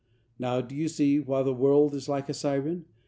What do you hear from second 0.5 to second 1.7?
do you see why the